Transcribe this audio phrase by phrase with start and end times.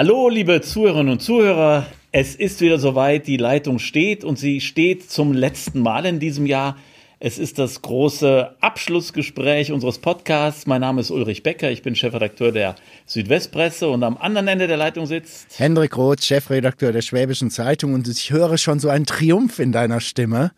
[0.00, 1.84] Hallo, liebe Zuhörerinnen und Zuhörer.
[2.12, 3.26] Es ist wieder soweit.
[3.26, 6.76] Die Leitung steht und sie steht zum letzten Mal in diesem Jahr.
[7.18, 10.68] Es ist das große Abschlussgespräch unseres Podcasts.
[10.68, 11.72] Mein Name ist Ulrich Becker.
[11.72, 12.76] Ich bin Chefredakteur der
[13.06, 17.92] Südwestpresse und am anderen Ende der Leitung sitzt Hendrik Roth, Chefredakteur der Schwäbischen Zeitung.
[17.92, 20.52] Und ich höre schon so einen Triumph in deiner Stimme.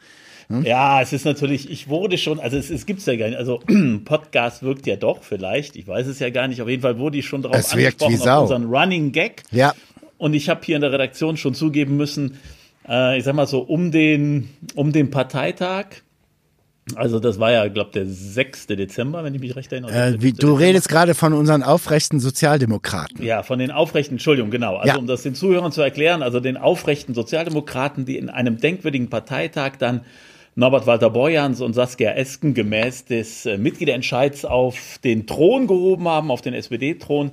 [0.51, 0.65] Hm?
[0.65, 3.39] Ja, es ist natürlich, ich wurde schon, also es, es gibt es ja gar nicht,
[3.39, 3.61] also
[4.05, 7.19] Podcast wirkt ja doch vielleicht, ich weiß es ja gar nicht, auf jeden Fall wurde
[7.19, 8.37] ich schon darauf es wirkt angesprochen, wie Sau.
[8.37, 9.45] auf unseren Running Gag.
[9.53, 9.75] Ja.
[10.19, 12.39] Und ich habe hier in der Redaktion schon zugeben müssen,
[12.89, 15.87] äh, ich sag mal so, um den, um den Parteitag,
[16.97, 18.67] also das war ja, glaube der 6.
[18.67, 19.93] Dezember, wenn ich mich recht erinnere.
[19.93, 23.25] Äh, wie, du redest gerade von unseren aufrechten Sozialdemokraten.
[23.25, 24.77] Ja, von den aufrechten, Entschuldigung, genau.
[24.79, 24.97] Also ja.
[24.99, 29.77] um das den Zuhörern zu erklären, also den aufrechten Sozialdemokraten, die in einem denkwürdigen Parteitag
[29.79, 30.01] dann
[30.61, 36.31] Norbert Walter Borjans und Saskia Esken gemäß des äh, Mitgliederentscheids auf den Thron gehoben haben,
[36.31, 37.31] auf den SPD-Thron.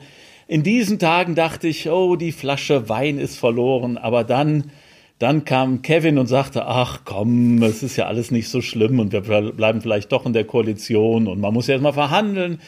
[0.47, 4.71] In diesen Tagen dachte ich, oh, die Flasche Wein ist verloren, aber dann
[5.19, 9.11] dann kam Kevin und sagte, ach komm, es ist ja alles nicht so schlimm und
[9.11, 12.61] wir bleiben vielleicht doch in der Koalition und man muss ja erstmal verhandeln.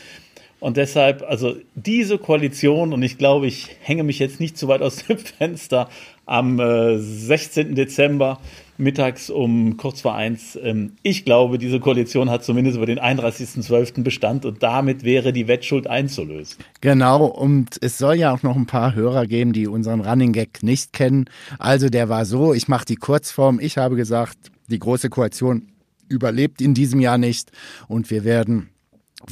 [0.60, 4.82] Und deshalb, also diese Koalition, und ich glaube, ich hänge mich jetzt nicht zu weit
[4.82, 5.88] aus dem Fenster,
[6.26, 7.76] am äh, 16.
[7.76, 8.40] Dezember
[8.80, 10.58] mittags um kurz vor eins.
[10.62, 14.04] Ähm, ich glaube, diese Koalition hat zumindest über den 31.12.
[14.04, 16.58] Bestand und damit wäre die Wettschuld einzulösen.
[16.82, 20.64] Genau, und es soll ja auch noch ein paar Hörer geben, die unseren Running Gag
[20.64, 21.26] nicht kennen.
[21.60, 23.60] Also der war so, ich mache die Kurzform.
[23.60, 25.68] Ich habe gesagt, die Große Koalition
[26.08, 27.52] überlebt in diesem Jahr nicht
[27.88, 28.70] und wir werden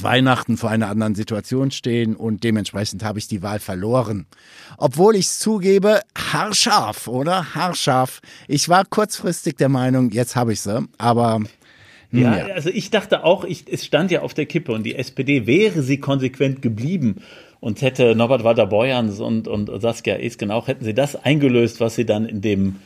[0.02, 4.26] Weihnachten vor einer anderen Situation stehen und dementsprechend habe ich die Wahl verloren.
[4.76, 7.54] Obwohl ich es zugebe, haarscharf, oder?
[7.54, 8.20] Haarscharf.
[8.46, 11.40] Ich war kurzfristig der Meinung, jetzt habe ich sie, aber
[12.10, 14.94] ja, ja, also ich dachte auch, ich, es stand ja auf der Kippe und die
[14.94, 17.16] SPD wäre sie konsequent geblieben
[17.60, 21.96] und hätte Norbert Walter Borjans und, und Saskia Esken auch, hätten sie das eingelöst, was
[21.96, 22.76] sie dann in dem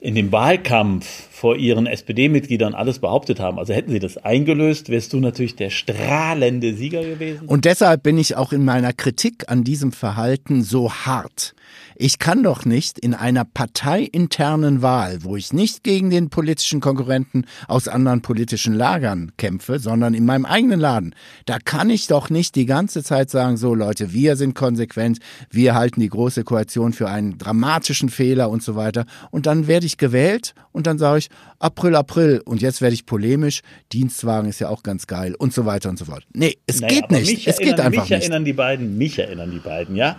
[0.00, 3.58] in dem Wahlkampf vor ihren SPD-Mitgliedern alles behauptet haben.
[3.58, 7.48] Also hätten sie das eingelöst, wärst du natürlich der strahlende Sieger gewesen.
[7.48, 11.54] Und deshalb bin ich auch in meiner Kritik an diesem Verhalten so hart.
[11.96, 17.44] Ich kann doch nicht in einer parteiinternen Wahl, wo ich nicht gegen den politischen Konkurrenten
[17.66, 21.14] aus anderen politischen Lagern kämpfe, sondern in meinem eigenen Laden,
[21.46, 25.18] da kann ich doch nicht die ganze Zeit sagen, so Leute, wir sind konsequent,
[25.50, 29.04] wir halten die große Koalition für einen dramatischen Fehler und so weiter.
[29.30, 31.28] Und dann werde ich gewählt und dann sage ich,
[31.58, 33.62] April, April und jetzt werde ich polemisch,
[33.92, 36.24] Dienstwagen ist ja auch ganz geil und so weiter und so fort.
[36.32, 37.48] Nee, es naja, geht nicht.
[37.48, 38.10] Es geht einfach mich nicht.
[38.10, 40.18] Mich erinnern die beiden, mich erinnern die beiden, ja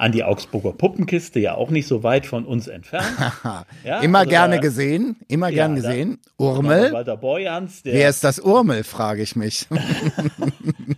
[0.00, 3.06] an die Augsburger Puppenkiste, ja auch nicht so weit von uns entfernt.
[3.84, 6.18] ja, immer also gerne da, gesehen, immer ja, gern gesehen.
[6.38, 6.92] Da, Urmel.
[6.92, 9.66] Walter Boyans, Wer ist das Urmel, frage ich mich.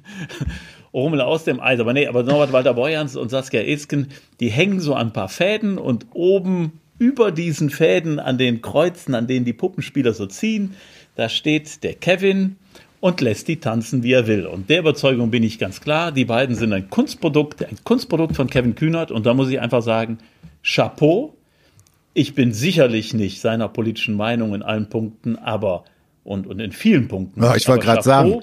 [0.92, 1.80] Urmel aus dem Eis.
[1.80, 4.08] Aber nee, aber Norbert Walter Boyans und Saskia Esken,
[4.38, 9.16] die hängen so an ein paar Fäden und oben über diesen Fäden an den Kreuzen,
[9.16, 10.76] an denen die Puppenspieler so ziehen,
[11.16, 12.56] da steht der Kevin
[13.02, 14.46] und lässt die tanzen, wie er will.
[14.46, 18.48] Und der Überzeugung bin ich ganz klar, die beiden sind ein Kunstprodukt, ein Kunstprodukt von
[18.48, 19.10] Kevin Kühnert.
[19.10, 20.18] Und da muss ich einfach sagen,
[20.62, 21.34] Chapeau.
[22.14, 25.82] Ich bin sicherlich nicht seiner politischen Meinung in allen Punkten, aber
[26.22, 27.42] und, und in vielen Punkten.
[27.42, 28.40] Ja, ich wollte gerade sagen.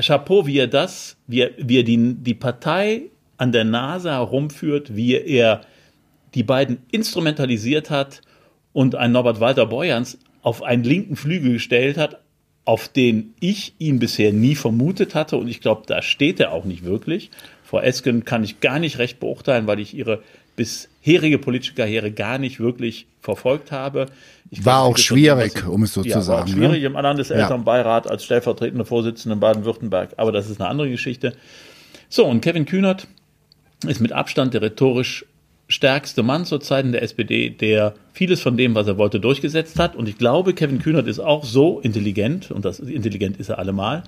[0.00, 4.94] Chapeau, wie er das, wie er, wie er die, die Partei an der Nase herumführt,
[4.94, 5.62] wie er
[6.34, 8.20] die beiden instrumentalisiert hat
[8.72, 12.20] und ein Norbert Walter Borjans auf einen linken Flügel gestellt hat,
[12.68, 15.38] auf den ich ihn bisher nie vermutet hatte.
[15.38, 17.30] Und ich glaube, da steht er auch nicht wirklich.
[17.64, 20.22] Frau Esken kann ich gar nicht recht beurteilen, weil ich ihre
[20.54, 24.04] bisherige politische Karriere gar nicht wirklich verfolgt habe.
[24.50, 26.40] Ich war auch schwierig, um es so ja, zu sagen.
[26.40, 26.88] War auch schwierig ne?
[26.88, 28.10] im Landeselternbeirat ja.
[28.10, 31.32] als stellvertretende Vorsitzende in Baden-Württemberg, aber das ist eine andere Geschichte.
[32.10, 33.06] So, und Kevin Kühnert
[33.86, 35.24] ist mit Abstand der rhetorisch
[35.68, 39.78] stärkste Mann zur Zeit in der SPD, der vieles von dem, was er wollte, durchgesetzt
[39.78, 39.94] hat.
[39.94, 44.02] Und ich glaube, Kevin Kühnert ist auch so intelligent, und das intelligent ist er allemal,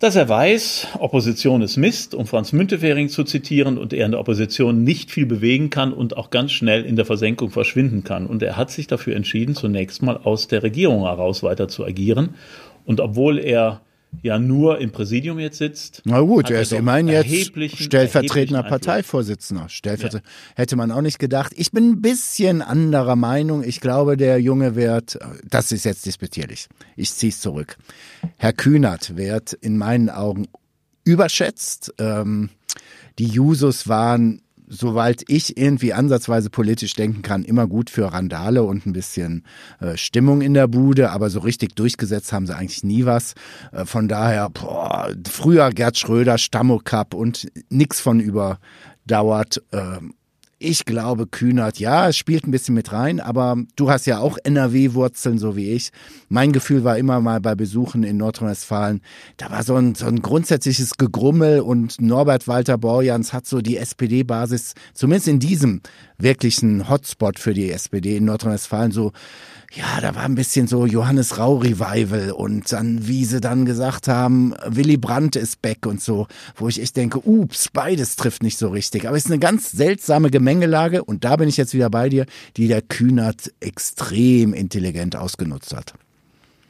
[0.00, 4.20] dass er weiß, Opposition ist Mist, um Franz Müntefering zu zitieren, und er in der
[4.20, 8.26] Opposition nicht viel bewegen kann und auch ganz schnell in der Versenkung verschwinden kann.
[8.26, 12.30] Und er hat sich dafür entschieden, zunächst mal aus der Regierung heraus weiter zu agieren.
[12.86, 13.82] Und obwohl er
[14.22, 16.02] ja nur im Präsidium jetzt sitzt.
[16.04, 19.68] Na gut, er ist immerhin jetzt stellvertretender Parteivorsitzender.
[19.68, 20.30] Stellvertret ja.
[20.56, 21.52] Hätte man auch nicht gedacht.
[21.56, 23.62] Ich bin ein bisschen anderer Meinung.
[23.62, 25.18] Ich glaube, der Junge wird,
[25.48, 26.68] das ist jetzt disputierlich.
[26.96, 27.76] Ich ziehe es zurück.
[28.36, 30.46] Herr Kühnert wird in meinen Augen
[31.04, 31.94] überschätzt.
[31.98, 32.50] Ähm,
[33.18, 38.86] die Jusos waren soweit ich irgendwie ansatzweise politisch denken kann, immer gut für Randale und
[38.86, 39.44] ein bisschen
[39.80, 43.34] äh, Stimmung in der Bude, aber so richtig durchgesetzt haben sie eigentlich nie was.
[43.72, 49.62] Äh, von daher, boah, früher Gerd Schröder, Stammocup und nix von überdauert.
[49.72, 49.98] Äh,
[50.62, 54.36] Ich glaube, Kühnert, ja, es spielt ein bisschen mit rein, aber du hast ja auch
[54.44, 55.90] NRW-Wurzeln, so wie ich.
[56.28, 59.00] Mein Gefühl war immer mal bei Besuchen in Nordrhein-Westfalen,
[59.38, 63.78] da war so ein, so ein grundsätzliches Gegrummel und Norbert Walter Borjans hat so die
[63.78, 65.80] SPD-Basis, zumindest in diesem
[66.18, 69.12] wirklichen Hotspot für die SPD in Nordrhein-Westfalen, so
[69.72, 74.08] ja, da war ein bisschen so Johannes Rau Revival und dann, wie sie dann gesagt
[74.08, 76.26] haben, Willy Brandt ist back und so,
[76.56, 79.06] wo ich echt denke, ups, beides trifft nicht so richtig.
[79.06, 82.26] Aber es ist eine ganz seltsame Gemengelage und da bin ich jetzt wieder bei dir,
[82.56, 85.94] die der Kühnert extrem intelligent ausgenutzt hat.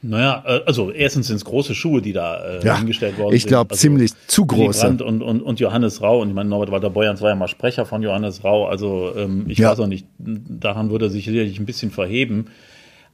[0.03, 3.47] Naja, äh, also erstens sind es große Schuhe, die da äh, ja, hingestellt worden ich
[3.47, 3.77] glaub, sind.
[3.77, 4.81] Ich glaube, also ziemlich zu große.
[4.81, 6.21] Brandt und, und, und Johannes Rau.
[6.21, 8.67] Und ich meine, Norbert Walter Beuerns war ja mal Sprecher von Johannes Rau.
[8.67, 9.71] Also ähm, ich ja.
[9.71, 12.47] weiß auch nicht, daran würde er sich sicherlich ein bisschen verheben.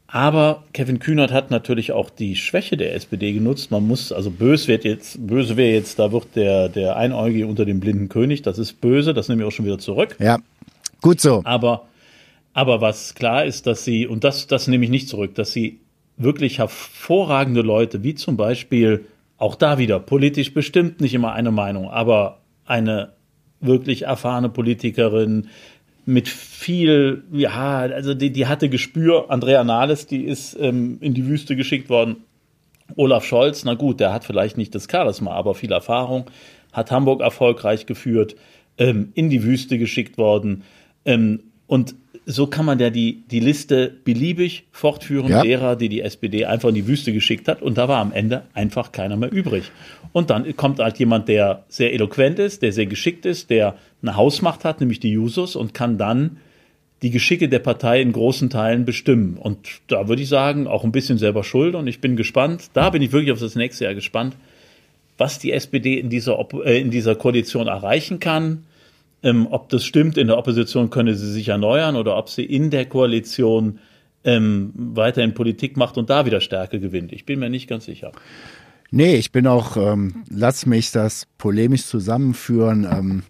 [0.08, 3.70] Aber Kevin Kühnert hat natürlich auch die Schwäche der SPD genutzt.
[3.70, 7.64] Man muss, also böse wird jetzt, böse wäre jetzt, da wird der, der Einäugige unter
[7.64, 8.42] dem blinden König.
[8.42, 10.16] Das ist böse, das nehme ich auch schon wieder zurück.
[10.20, 10.38] Ja,
[11.00, 11.42] gut so.
[11.44, 11.86] Aber,
[12.52, 15.80] aber was klar ist, dass sie, und das, das nehme ich nicht zurück, dass sie
[16.16, 19.06] wirklich hervorragende Leute, wie zum Beispiel,
[19.38, 23.12] auch da wieder, politisch bestimmt nicht immer eine Meinung, aber eine
[23.60, 25.48] wirklich erfahrene Politikerin,
[26.06, 29.26] mit viel, ja, also die, die hatte Gespür.
[29.28, 32.18] Andrea Nahles, die ist ähm, in die Wüste geschickt worden.
[32.94, 36.30] Olaf Scholz, na gut, der hat vielleicht nicht das Charisma, aber viel Erfahrung,
[36.72, 38.36] hat Hamburg erfolgreich geführt,
[38.78, 40.62] ähm, in die Wüste geschickt worden.
[41.04, 41.96] Ähm, und
[42.28, 45.42] so kann man ja die, die Liste beliebig fortführen, ja.
[45.42, 47.62] derer, die die SPD einfach in die Wüste geschickt hat.
[47.62, 49.70] Und da war am Ende einfach keiner mehr übrig.
[50.12, 54.16] Und dann kommt halt jemand, der sehr eloquent ist, der sehr geschickt ist, der eine
[54.16, 56.38] Hausmacht hat, nämlich die Jusos, und kann dann
[57.02, 59.36] die Geschicke der Partei in großen Teilen bestimmen.
[59.38, 61.76] Und da würde ich sagen, auch ein bisschen selber schuld.
[61.76, 64.34] Und ich bin gespannt, da bin ich wirklich auf das nächste Jahr gespannt,
[65.16, 68.64] was die SPD in dieser, äh, in dieser Koalition erreichen kann
[69.26, 72.70] ähm, ob das stimmt, in der Opposition könne sie sich erneuern oder ob sie in
[72.70, 73.80] der Koalition
[74.22, 77.12] ähm, weiterhin Politik macht und da wieder Stärke gewinnt.
[77.12, 78.12] Ich bin mir nicht ganz sicher.
[78.92, 83.22] Nee, ich bin auch, ähm, lass mich das polemisch zusammenführen, ähm,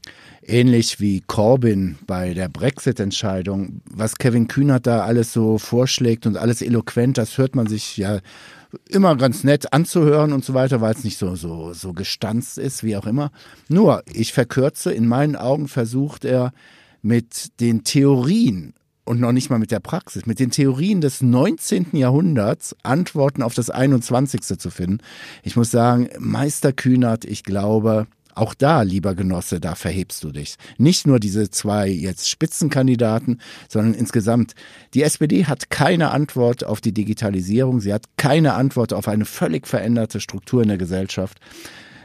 [0.46, 3.81] ähnlich wie Corbyn bei der Brexit-Entscheidung.
[3.90, 8.20] Was Kevin Kühnert da alles so vorschlägt und alles eloquent, das hört man sich ja
[8.88, 12.82] immer ganz nett anzuhören und so weiter, weil es nicht so, so, so gestanzt ist,
[12.82, 13.31] wie auch immer.
[13.69, 16.52] Nur, ich verkürze, in meinen Augen versucht er
[17.02, 18.75] mit den Theorien
[19.05, 21.88] und noch nicht mal mit der Praxis, mit den Theorien des 19.
[21.93, 24.43] Jahrhunderts Antworten auf das 21.
[24.43, 24.99] zu finden.
[25.43, 30.56] Ich muss sagen, Meister Kühnert, ich glaube, auch da, lieber Genosse, da verhebst du dich.
[30.79, 34.55] Nicht nur diese zwei jetzt Spitzenkandidaten, sondern insgesamt.
[34.94, 37.81] Die SPD hat keine Antwort auf die Digitalisierung.
[37.81, 41.38] Sie hat keine Antwort auf eine völlig veränderte Struktur in der Gesellschaft.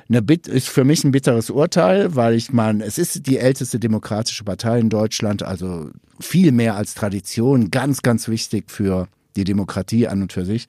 [0.10, 3.80] Eine Bit ist für mich ein bitteres Urteil, weil ich meine, es ist die älteste
[3.80, 5.90] demokratische Partei in Deutschland, also
[6.20, 10.68] viel mehr als Tradition, ganz, ganz wichtig für die Demokratie an und für sich.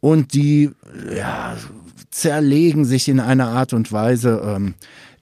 [0.00, 0.70] Und die
[1.14, 1.56] ja,
[2.10, 4.74] zerlegen sich in einer Art und Weise, ähm,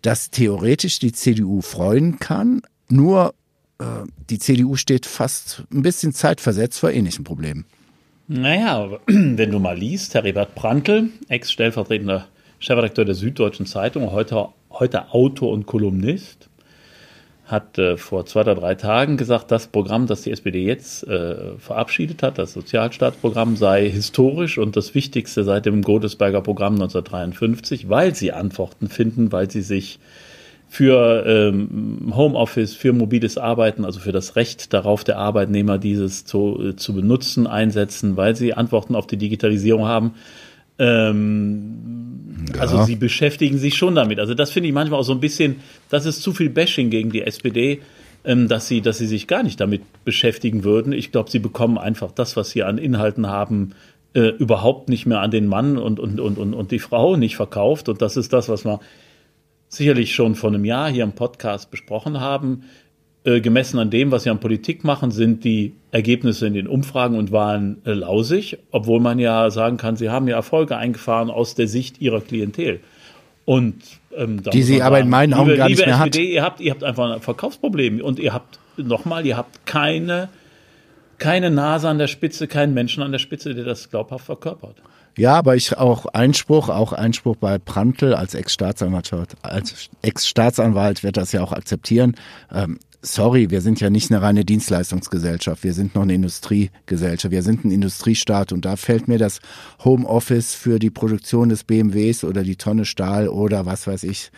[0.03, 3.35] dass theoretisch die CDU freuen kann, nur
[3.79, 3.85] äh,
[4.31, 7.65] die CDU steht fast ein bisschen zeitversetzt vor ähnlichen Problemen.
[8.27, 15.53] Naja, wenn du mal liest, Heribert Prantl, Ex-stellvertretender Chefredakteur der Süddeutschen Zeitung, heute, heute Autor
[15.53, 16.49] und Kolumnist,
[17.49, 21.57] hat äh, vor zwei oder drei Tagen gesagt, das Programm, das die SPD jetzt äh,
[21.59, 28.15] verabschiedet hat, das Sozialstaatsprogramm, sei historisch und das Wichtigste seit dem Godesberger Programm 1953, weil
[28.15, 29.99] sie Antworten finden, weil sie sich
[30.69, 36.61] für ähm, Homeoffice, für mobiles Arbeiten, also für das Recht darauf der Arbeitnehmer, dieses zu,
[36.63, 40.13] äh, zu benutzen, einsetzen, weil sie Antworten auf die Digitalisierung haben.
[40.79, 42.61] Ähm, ja.
[42.61, 44.21] Also sie beschäftigen sich schon damit.
[44.21, 45.57] Also das finde ich manchmal auch so ein bisschen,
[45.91, 47.81] das ist zu viel Bashing gegen die SPD,
[48.25, 50.93] ähm, dass sie, dass sie sich gar nicht damit beschäftigen würden.
[50.93, 53.75] Ich glaube, sie bekommen einfach das, was sie an Inhalten haben,
[54.15, 57.37] äh, überhaupt nicht mehr an den Mann und, und, und, und, und die Frau nicht
[57.37, 57.89] verkauft.
[57.89, 58.81] Und das ist das, was wir
[59.69, 62.65] sicherlich schon vor einem Jahr hier im Podcast besprochen haben.
[63.29, 67.19] Äh, gemessen an dem, was sie an Politik machen, sind die Ergebnisse in den Umfragen
[67.19, 71.55] und Wahlen äh, lausig, obwohl man ja sagen kann, sie haben ja Erfolge eingefahren aus
[71.55, 72.81] der Sicht ihrer Klientel.
[73.45, 73.75] Und
[74.17, 76.33] ähm, die sie aber in meinen Augen liebe, gar nicht mehr SPD, hat.
[76.33, 80.31] Ihr habt, ihr habt einfach ein Verkaufsproblem und ihr habt nochmal, ihr habt keine,
[81.19, 84.77] keine Nase an der Spitze, keinen Menschen an der Spitze, der das glaubhaft verkörpert.
[85.19, 89.11] Ja, aber ich auch Einspruch, auch Einspruch bei Prantl als Ex-Staatsanwalt,
[89.43, 92.15] als Ex-Staatsanwalt wird das ja auch akzeptieren.
[92.55, 97.43] Ähm, sorry, wir sind ja nicht eine reine Dienstleistungsgesellschaft, wir sind noch eine Industriegesellschaft, wir
[97.43, 99.41] sind ein Industriestaat und da fällt mir das
[99.85, 104.31] Homeoffice für die Produktion des BMWs oder die Tonne Stahl oder was weiß ich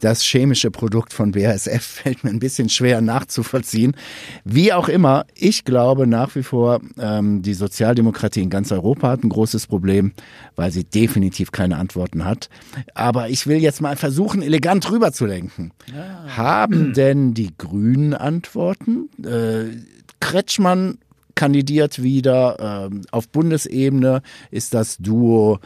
[0.00, 3.96] das chemische Produkt von BASF fällt mir ein bisschen schwer nachzuvollziehen.
[4.44, 9.24] Wie auch immer, ich glaube nach wie vor, ähm, die Sozialdemokratie in ganz Europa hat
[9.24, 10.12] ein großes Problem,
[10.56, 12.48] weil sie definitiv keine Antworten hat.
[12.94, 15.72] Aber ich will jetzt mal versuchen, elegant rüberzulenken.
[15.94, 16.36] Ja.
[16.36, 19.08] Haben denn die Grünen Antworten?
[19.24, 19.76] Äh,
[20.20, 20.98] Kretschmann
[21.34, 22.88] kandidiert wieder.
[22.90, 25.58] Ähm, auf Bundesebene ist das Duo,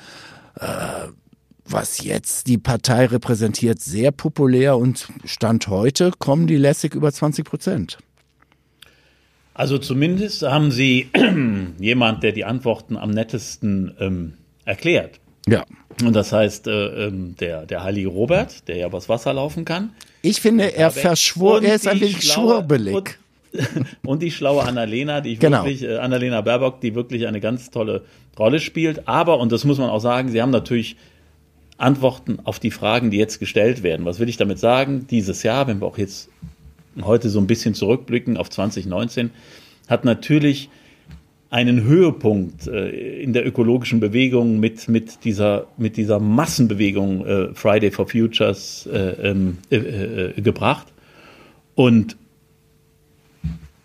[0.58, 1.08] äh,
[1.70, 7.44] was jetzt die Partei repräsentiert, sehr populär und Stand heute kommen die lässig über 20
[7.44, 7.98] Prozent.
[9.54, 11.10] Also zumindest haben Sie
[11.80, 14.34] jemand, der die Antworten am nettesten ähm,
[14.64, 15.18] erklärt.
[15.48, 15.64] Ja.
[16.04, 19.90] Und das heißt, äh, ähm, der, der heilige Robert, der ja übers Wasser laufen kann.
[20.22, 23.18] Ich finde, er verschwor, er ist ein wenig schwurbelig.
[24.04, 25.64] und die schlaue Annalena, die ich genau.
[25.64, 28.04] wirklich, äh, Annalena Baerbock, die wirklich eine ganz tolle
[28.38, 29.08] Rolle spielt.
[29.08, 30.96] Aber, und das muss man auch sagen, sie haben natürlich
[31.78, 34.04] Antworten auf die Fragen, die jetzt gestellt werden.
[34.04, 35.06] Was will ich damit sagen?
[35.08, 36.28] Dieses Jahr, wenn wir auch jetzt
[37.00, 39.30] heute so ein bisschen zurückblicken auf 2019,
[39.88, 40.68] hat natürlich
[41.50, 47.90] einen Höhepunkt äh, in der ökologischen Bewegung mit, mit, dieser, mit dieser Massenbewegung äh, Friday
[47.90, 50.88] for Futures äh, ähm, äh, äh, gebracht.
[51.74, 52.16] Und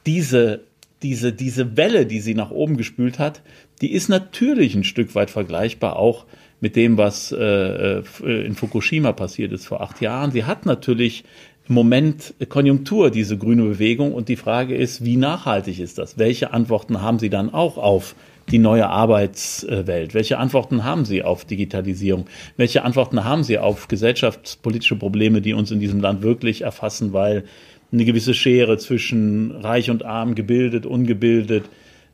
[0.05, 0.61] diese,
[1.03, 3.41] diese, diese Welle, die sie nach oben gespült hat,
[3.81, 6.25] die ist natürlich ein Stück weit vergleichbar auch
[6.63, 10.31] mit dem, was äh, äh, in Fukushima passiert ist vor acht Jahren.
[10.31, 11.25] Sie hat natürlich
[11.67, 14.13] im Moment Konjunktur, diese grüne Bewegung.
[14.13, 16.17] Und die Frage ist, wie nachhaltig ist das?
[16.17, 18.15] Welche Antworten haben Sie dann auch auf
[18.49, 20.13] die neue Arbeitswelt?
[20.13, 22.27] Welche Antworten haben Sie auf Digitalisierung?
[22.55, 27.43] Welche Antworten haben Sie auf gesellschaftspolitische Probleme, die uns in diesem Land wirklich erfassen, weil
[27.91, 31.65] eine gewisse Schere zwischen reich und arm, gebildet, ungebildet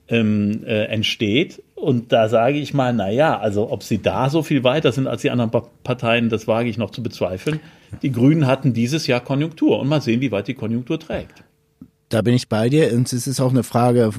[0.10, 1.62] ähm, äh, entsteht.
[1.80, 5.08] Und da sage ich mal, na ja, also ob sie da so viel weiter sind
[5.08, 5.52] als die anderen
[5.84, 7.62] Parteien, das wage ich noch zu bezweifeln.
[8.02, 11.44] Die Grünen hatten dieses Jahr Konjunktur und mal sehen, wie weit die Konjunktur trägt.
[12.10, 14.10] Da bin ich bei dir und es ist auch eine Frage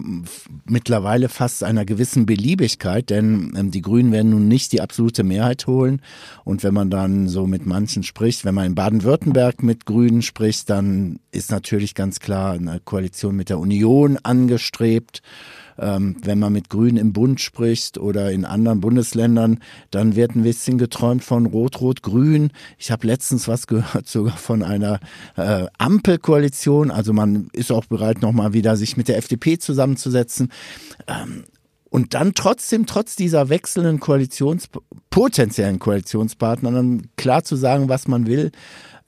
[0.64, 5.66] mittlerweile fast einer gewissen Beliebigkeit, denn ähm, die Grünen werden nun nicht die absolute Mehrheit
[5.66, 6.00] holen
[6.44, 10.70] und wenn man dann so mit manchen spricht, wenn man in Baden-Württemberg mit Grünen spricht,
[10.70, 15.20] dann ist natürlich ganz klar eine Koalition mit der Union angestrebt
[15.78, 19.60] ähm, wenn man mit Grünen im Bund spricht oder in anderen Bundesländern,
[19.90, 22.50] dann wird ein bisschen geträumt von Rot-Rot-Grün.
[22.78, 25.00] Ich habe letztens was gehört sogar von einer
[25.36, 26.90] äh, Ampelkoalition.
[26.90, 30.50] Also man ist auch bereit, nochmal wieder sich mit der FDP zusammenzusetzen.
[31.06, 31.44] Ähm,
[31.90, 34.68] und dann trotzdem, trotz dieser wechselnden Koalitions,
[35.10, 38.52] potenziellen Koalitionspartner, dann klar zu sagen, was man will.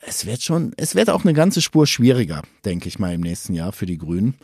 [0.00, 3.54] Es wird schon, es wird auch eine ganze Spur schwieriger, denke ich mal, im nächsten
[3.54, 4.34] Jahr für die Grünen.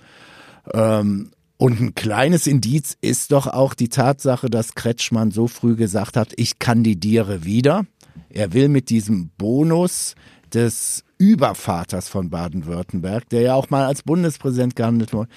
[0.73, 6.17] Ähm, und ein kleines Indiz ist doch auch die Tatsache, dass Kretschmann so früh gesagt
[6.17, 7.85] hat, ich kandidiere wieder.
[8.31, 10.15] Er will mit diesem Bonus
[10.55, 15.29] des Übervaters von Baden-Württemberg, der ja auch mal als Bundespräsident gehandelt wurde.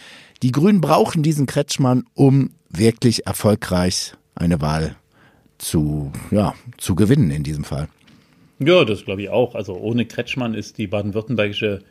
[0.44, 4.96] Die Grünen brauchen diesen Kretschmann, um wirklich erfolgreich eine Wahl
[5.58, 7.90] zu, ja, zu gewinnen in diesem Fall.
[8.60, 9.56] Ja, das glaube ich auch.
[9.56, 11.82] Also ohne Kretschmann ist die baden-württembergische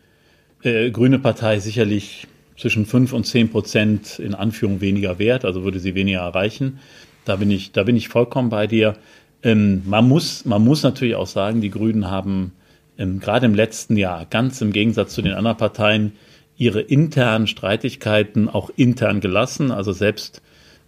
[0.62, 2.28] äh, Grüne Partei sicherlich
[2.60, 6.78] zwischen 5 und 10 Prozent in Anführung weniger wert, also würde sie weniger erreichen.
[7.24, 8.96] Da bin ich, da bin ich vollkommen bei dir.
[9.42, 12.52] Ähm, man, muss, man muss natürlich auch sagen, die Grünen haben
[12.98, 16.12] ähm, gerade im letzten Jahr, ganz im Gegensatz zu den anderen Parteien,
[16.58, 19.70] ihre internen Streitigkeiten auch intern gelassen.
[19.70, 20.42] Also selbst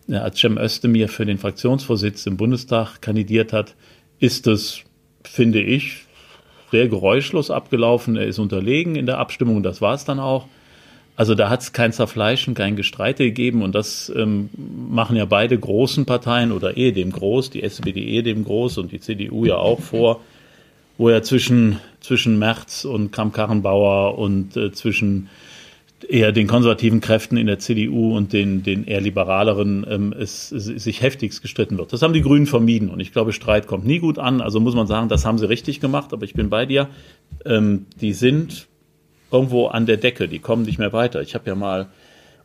[0.08, 3.74] äh, als Cem Özdemir für den Fraktionsvorsitz im Bundestag kandidiert hat,
[4.18, 4.82] ist es,
[5.24, 6.04] finde ich,
[6.70, 8.16] sehr geräuschlos abgelaufen.
[8.16, 10.46] Er ist unterlegen in der Abstimmung, das war es dann auch.
[11.14, 14.48] Also da hat es kein Zerfleischen, kein Gestreite gegeben und das ähm,
[14.90, 19.44] machen ja beide großen Parteien oder ehedem groß, die SPD ehedem groß und die CDU
[19.44, 20.20] ja auch vor,
[20.96, 25.28] wo ja zwischen, zwischen Merz und Kramp-Karrenbauer und äh, zwischen
[26.08, 30.64] eher den konservativen Kräften in der CDU und den, den eher liberaleren ähm, es, es,
[30.64, 31.92] sich heftigst gestritten wird.
[31.92, 34.40] Das haben die Grünen vermieden und ich glaube, Streit kommt nie gut an.
[34.40, 36.88] Also muss man sagen, das haben sie richtig gemacht, aber ich bin bei dir.
[37.44, 38.66] Ähm, die sind
[39.32, 41.22] irgendwo an der Decke, die kommen nicht mehr weiter.
[41.22, 41.88] Ich habe ja mal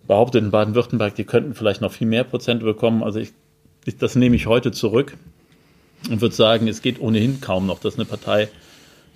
[0.08, 3.03] behauptet in Baden-Württemberg, die könnten vielleicht noch viel mehr Prozent bekommen.
[3.03, 3.34] Also ich,
[4.00, 5.17] das nehme ich heute zurück
[6.10, 8.48] und würde sagen, es geht ohnehin kaum noch, dass eine Partei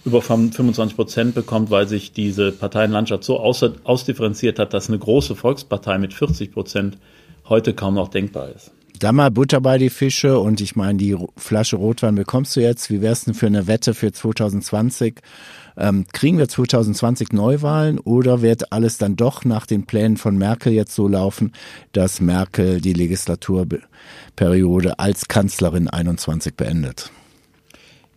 [0.03, 5.35] über 25 Prozent bekommt, weil sich diese Parteienlandschaft so aus, ausdifferenziert hat, dass eine große
[5.35, 6.97] Volkspartei mit 40 Prozent
[7.47, 8.71] heute kaum noch denkbar ist.
[8.99, 12.91] Da mal Butter bei die Fische und ich meine, die Flasche Rotwein bekommst du jetzt.
[12.91, 15.15] Wie wär's denn für eine Wette für 2020?
[15.77, 20.73] Ähm, kriegen wir 2020 Neuwahlen oder wird alles dann doch nach den Plänen von Merkel
[20.73, 21.53] jetzt so laufen,
[21.93, 27.11] dass Merkel die Legislaturperiode als Kanzlerin 21 beendet?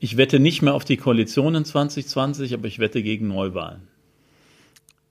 [0.01, 3.89] Ich wette nicht mehr auf die Koalition in 2020, aber ich wette gegen Neuwahlen.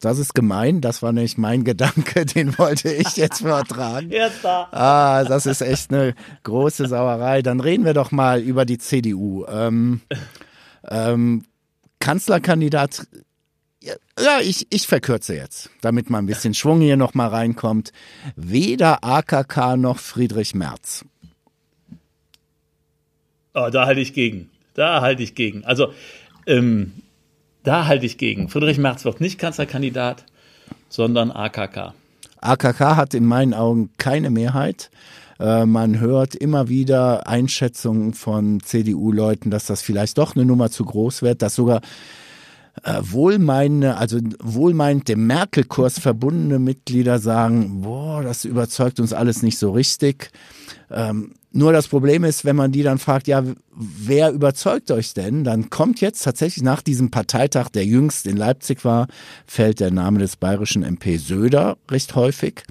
[0.03, 4.09] Das ist gemein, das war nämlich mein Gedanke, den wollte ich jetzt vortragen.
[4.11, 4.67] Erster.
[4.73, 7.41] Ah, das ist echt eine große Sauerei.
[7.41, 9.45] Dann reden wir doch mal über die CDU.
[9.47, 10.01] Ähm,
[10.89, 11.45] ähm,
[12.03, 13.07] Kanzlerkandidat,
[13.81, 17.93] ja, ich, ich verkürze jetzt, damit mal ein bisschen Schwung hier nochmal reinkommt.
[18.35, 21.05] Weder AKK noch Friedrich Merz.
[23.53, 24.49] Oh, da halte ich gegen.
[24.73, 25.63] Da halte ich gegen.
[25.63, 25.93] Also,
[26.45, 26.91] ähm,
[27.63, 28.49] da halte ich gegen.
[28.49, 30.25] Friedrich Merz wird nicht Kanzlerkandidat,
[30.89, 31.93] sondern AKK.
[32.41, 34.91] AKK hat in meinen Augen keine Mehrheit.
[35.39, 40.85] Äh, man hört immer wieder Einschätzungen von CDU-Leuten, dass das vielleicht doch eine Nummer zu
[40.85, 41.81] groß wird, dass sogar
[42.83, 49.57] äh, wohlmeinende, also wohlmeinend dem Merkel-Kurs verbundene Mitglieder sagen, boah, das überzeugt uns alles nicht
[49.57, 50.31] so richtig.
[50.89, 53.43] Ähm, nur das Problem ist, wenn man die dann fragt, ja,
[53.75, 55.43] wer überzeugt euch denn?
[55.43, 59.07] Dann kommt jetzt tatsächlich nach diesem Parteitag, der jüngst in Leipzig war,
[59.45, 62.63] fällt der Name des bayerischen MP Söder recht häufig.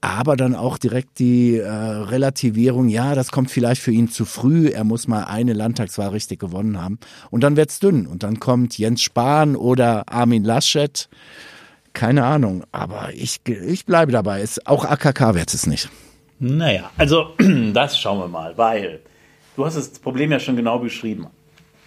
[0.00, 4.68] Aber dann auch direkt die äh, Relativierung, ja, das kommt vielleicht für ihn zu früh,
[4.68, 6.98] er muss mal eine Landtagswahl richtig gewonnen haben.
[7.30, 8.06] Und dann wird's dünn.
[8.06, 11.08] Und dann kommt Jens Spahn oder Armin Laschet.
[11.94, 12.62] Keine Ahnung.
[12.70, 14.40] Aber ich, ich bleibe dabei.
[14.40, 15.88] Es, auch AKK wird es nicht.
[16.38, 17.34] Naja, also
[17.72, 19.00] das schauen wir mal, weil
[19.56, 21.26] du hast das Problem ja schon genau beschrieben.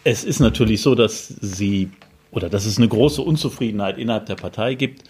[0.04, 1.92] Es ist natürlich so, dass sie
[2.32, 5.04] oder dass es eine große Unzufriedenheit innerhalb der Partei gibt.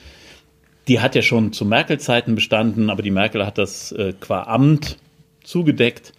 [0.88, 4.98] Die hat ja schon zu Merkel-Zeiten bestanden, aber die Merkel hat das äh, qua Amt
[5.44, 6.14] zugedeckt.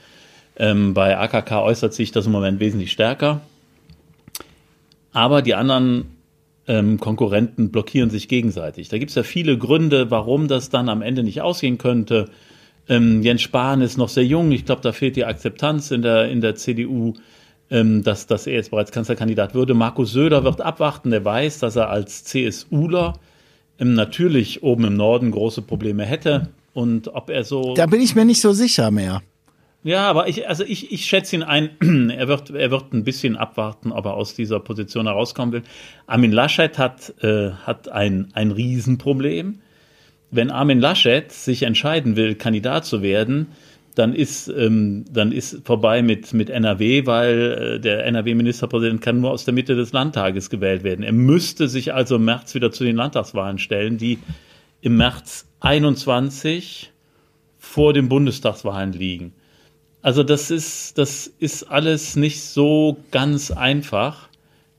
[0.56, 3.40] Ähm, bei AKK äußert sich das im Moment wesentlich stärker.
[5.12, 6.16] Aber die anderen
[6.68, 8.88] ähm, Konkurrenten blockieren sich gegenseitig.
[8.88, 12.30] Da gibt es ja viele Gründe, warum das dann am Ende nicht ausgehen könnte.
[12.88, 14.52] Ähm, Jens Spahn ist noch sehr jung.
[14.52, 17.14] Ich glaube, da fehlt die Akzeptanz in der, in der CDU,
[17.70, 19.74] ähm, dass, dass er jetzt bereits Kanzlerkandidat würde.
[19.74, 21.10] Markus Söder wird abwarten.
[21.10, 23.14] Der weiß, dass er als CSUler
[23.84, 26.48] natürlich oben im Norden große Probleme hätte.
[26.74, 27.74] Und ob er so.
[27.74, 29.22] Da bin ich mir nicht so sicher mehr.
[29.84, 31.70] Ja, aber ich, also ich, ich schätze ihn ein,
[32.16, 35.62] er wird, er wird ein bisschen abwarten, ob er aus dieser Position herauskommen will.
[36.06, 39.58] Armin Laschet hat, äh, hat ein, ein Riesenproblem
[40.32, 43.48] wenn Armin Laschet sich entscheiden will, Kandidat zu werden,
[43.94, 49.30] dann ist, ähm, dann ist vorbei mit, mit NRW, weil äh, der NRW-Ministerpräsident kann nur
[49.30, 51.02] aus der Mitte des Landtages gewählt werden.
[51.04, 54.18] Er müsste sich also im März wieder zu den Landtagswahlen stellen, die
[54.80, 56.90] im März 21
[57.58, 59.32] vor den Bundestagswahlen liegen.
[60.00, 64.28] Also das ist, das ist alles nicht so ganz einfach.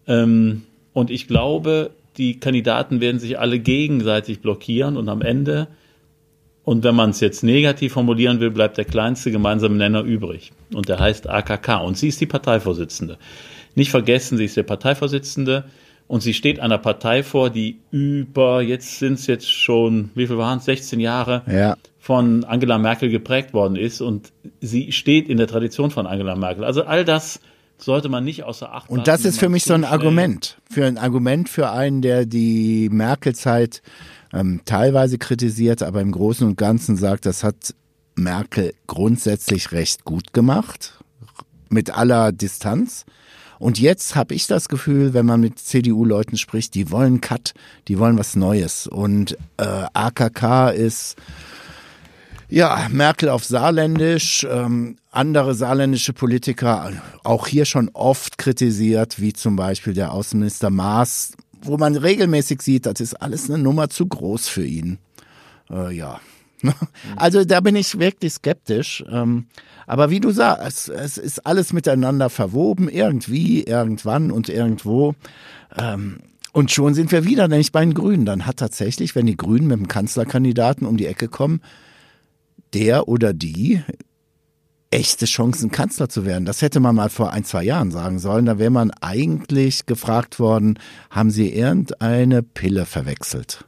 [0.08, 5.68] Ähm, und ich glaube, die Kandidaten werden sich alle gegenseitig blockieren und am Ende,
[6.66, 10.54] und wenn man es jetzt negativ formulieren will, bleibt der kleinste gemeinsame Nenner übrig.
[10.74, 11.82] Und der heißt AKK.
[11.84, 13.18] Und sie ist die Parteivorsitzende.
[13.76, 15.66] Nicht vergessen, sie ist der Parteivorsitzende
[16.08, 20.38] und sie steht einer Partei vor, die über, jetzt sind es jetzt schon, wie viel
[20.38, 21.76] waren es, 16 Jahre ja.
[22.00, 26.64] von Angela Merkel geprägt worden ist und sie steht in der Tradition von Angela Merkel.
[26.64, 27.40] Also all das
[27.78, 29.00] sollte man nicht außer Acht lassen.
[29.00, 30.58] Und das ist für mich so ein Argument.
[30.70, 33.82] Für ein Argument für einen, der die Merkel-Zeit
[34.32, 37.74] ähm, teilweise kritisiert, aber im Großen und Ganzen sagt, das hat
[38.16, 41.00] Merkel grundsätzlich recht gut gemacht.
[41.70, 43.06] Mit aller Distanz.
[43.60, 47.54] Und jetzt habe ich das Gefühl, wenn man mit CDU-Leuten spricht, die wollen Cut,
[47.88, 48.88] die wollen was Neues.
[48.88, 51.16] Und äh, AKK ist
[52.54, 56.92] ja, Merkel auf Saarländisch, ähm, andere saarländische Politiker
[57.24, 62.86] auch hier schon oft kritisiert, wie zum Beispiel der Außenminister Maas, wo man regelmäßig sieht,
[62.86, 65.00] das ist alles eine Nummer zu groß für ihn.
[65.72, 66.20] Äh, ja.
[67.16, 69.04] Also da bin ich wirklich skeptisch.
[69.10, 69.48] Ähm,
[69.88, 75.16] aber wie du sagst, es ist alles miteinander verwoben, irgendwie, irgendwann und irgendwo.
[75.76, 76.20] Ähm,
[76.52, 78.26] und schon sind wir wieder, nämlich bei den Grünen.
[78.26, 81.60] Dann hat tatsächlich, wenn die Grünen mit dem Kanzlerkandidaten um die Ecke kommen,
[82.74, 83.82] der oder die
[84.94, 86.46] echte Chancen, Kanzler zu werden.
[86.46, 88.46] Das hätte man mal vor ein, zwei Jahren sagen sollen.
[88.46, 90.78] Da wäre man eigentlich gefragt worden,
[91.10, 93.66] haben Sie irgendeine Pille verwechselt?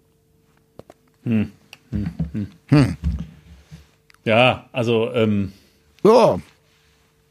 [1.23, 1.51] Hm.
[1.91, 2.09] Hm.
[2.31, 2.47] Hm.
[2.67, 2.97] hm.
[4.23, 5.51] Ja, also ähm,
[6.03, 6.39] ja.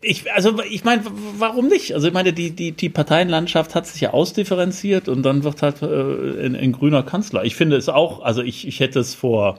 [0.01, 1.03] Ich, also ich meine,
[1.39, 1.95] warum nicht?
[1.95, 5.83] Also ich meine, die, die, die Parteienlandschaft hat sich ja ausdifferenziert und dann wird halt
[5.83, 7.45] äh, ein, ein grüner Kanzler.
[7.45, 9.59] Ich finde es auch, also ich, ich hätte es vor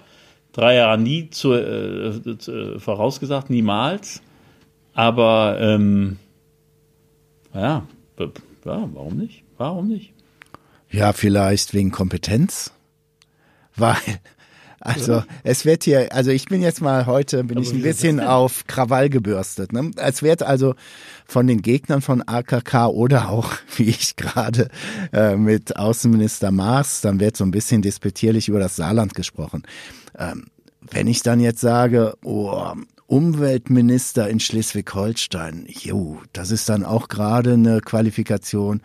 [0.56, 4.22] drei Jahren nie zu, äh, zu, vorausgesagt, niemals.
[4.94, 6.18] Aber ähm,
[7.54, 7.86] ja,
[8.18, 9.44] ja, warum nicht?
[9.58, 10.14] Warum nicht?
[10.90, 12.72] Ja, vielleicht wegen Kompetenz.
[13.76, 13.98] Weil,
[14.86, 15.26] Also ja.
[15.44, 18.68] es wird hier, also ich bin jetzt mal heute, bin Aber ich ein bisschen auf
[18.68, 19.74] Krawall gebürstet.
[19.74, 19.90] Ne?
[19.98, 20.76] Es wird also
[21.26, 24.70] von den Gegnern von AKK oder auch, wie ich gerade
[25.12, 29.64] äh, mit Außenminister Maas, dann wird so ein bisschen disputierlich über das Saarland gesprochen.
[30.18, 30.48] Ähm,
[30.92, 32.74] wenn ich dann jetzt sage, oh,
[33.08, 38.82] Umweltminister in Schleswig-Holstein, jo, das ist dann auch gerade eine Qualifikation.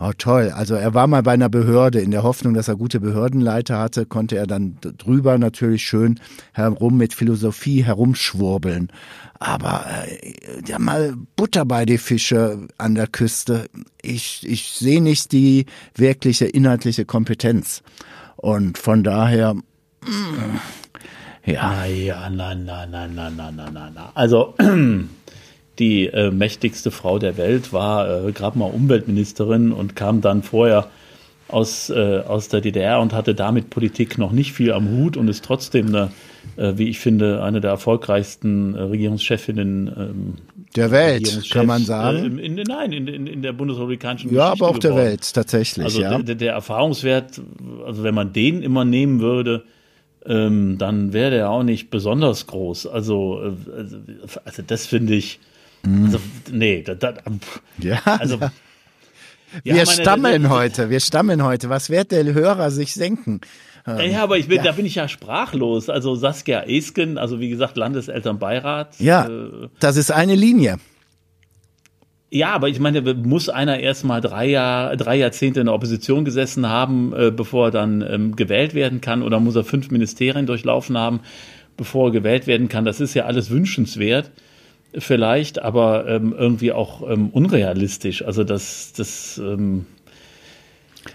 [0.00, 0.52] Oh, toll.
[0.54, 2.00] Also er war mal bei einer Behörde.
[2.00, 6.20] In der Hoffnung, dass er gute Behördenleiter hatte, konnte er dann drüber natürlich schön
[6.52, 8.92] herum mit Philosophie herumschwurbeln.
[9.40, 10.32] Aber äh,
[10.66, 13.68] ja mal Butter bei die Fische an der Küste.
[14.00, 17.82] Ich, ich sehe nicht die wirkliche inhaltliche Kompetenz.
[18.36, 19.56] Und von daher.
[21.44, 21.70] Ja.
[21.70, 24.12] Na ja, na, na, na, na, na, na, na, na.
[24.14, 24.54] Also
[25.78, 30.88] die äh, mächtigste Frau der Welt war äh, gerade mal Umweltministerin und kam dann vorher
[31.48, 35.28] aus, äh, aus der DDR und hatte damit Politik noch nicht viel am Hut und
[35.28, 36.10] ist trotzdem eine,
[36.56, 40.34] äh, wie ich finde, eine der erfolgreichsten äh, Regierungschefinnen ähm,
[40.76, 42.38] der Welt, kann man sagen.
[42.38, 44.96] Äh, in, nein, in, in, in der bundesrepublikanischen Ja, aber auch geworden.
[44.96, 45.84] der Welt, tatsächlich.
[45.84, 46.18] Also ja.
[46.18, 47.40] der, der Erfahrungswert,
[47.86, 49.64] also wenn man den immer nehmen würde,
[50.28, 52.86] ähm, dann wäre der auch nicht besonders groß.
[52.86, 55.40] Also, äh, also, das finde ich,
[55.82, 56.04] mhm.
[56.04, 56.20] also,
[56.52, 57.14] nee, da, da,
[57.78, 58.50] ja, also, ja.
[59.64, 61.70] Wir ja, stammeln meine, heute, wir stammeln heute.
[61.70, 63.40] Was wird der Hörer sich denken?
[63.86, 64.64] Ähm, ja, aber ich bin, ja.
[64.64, 65.88] da bin ich ja sprachlos.
[65.88, 69.00] Also Saskia Esken, also wie gesagt, Landeselternbeirat.
[69.00, 70.76] Ja, äh, das ist eine Linie.
[72.30, 76.26] Ja, aber ich meine, muss einer erst mal drei, Jahr, drei Jahrzehnte in der Opposition
[76.26, 80.44] gesessen haben, äh, bevor er dann ähm, gewählt werden kann, oder muss er fünf Ministerien
[80.44, 81.20] durchlaufen haben,
[81.78, 82.84] bevor er gewählt werden kann?
[82.84, 84.30] Das ist ja alles wünschenswert,
[84.98, 88.22] vielleicht, aber ähm, irgendwie auch ähm, unrealistisch.
[88.22, 89.86] Also das, das ähm,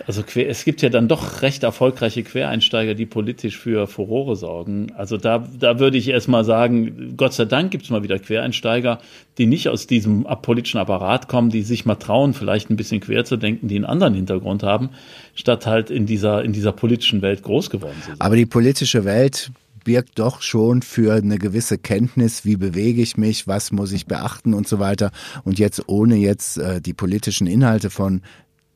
[0.08, 4.92] also es gibt ja dann doch recht erfolgreiche Quereinsteiger, die politisch für Furore sorgen.
[4.96, 9.00] Also da, da würde ich erstmal sagen, Gott sei Dank gibt es mal wieder Quereinsteiger,
[9.38, 13.26] die nicht aus diesem politischen Apparat kommen, die sich mal trauen, vielleicht ein bisschen quer
[13.26, 14.90] zu denken, die einen anderen Hintergrund haben,
[15.36, 18.16] statt halt in dieser, in dieser politischen Welt groß geworden zu sein.
[18.20, 19.52] Aber die politische Welt
[19.84, 24.54] birgt doch schon für eine gewisse Kenntnis, wie bewege ich mich, was muss ich beachten
[24.54, 25.12] und so weiter.
[25.44, 28.22] Und jetzt ohne jetzt äh, die politischen Inhalte von